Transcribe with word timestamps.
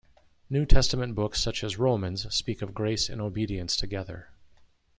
New 0.49 0.65
Testament 0.65 1.13
books 1.13 1.39
such 1.39 1.63
as 1.63 1.77
Romans, 1.77 2.25
speak 2.33 2.63
of 2.63 2.73
grace 2.73 3.07
and 3.07 3.21
obedience 3.21 3.77
together. 3.77 4.29